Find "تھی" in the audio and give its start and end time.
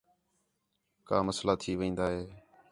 1.61-1.71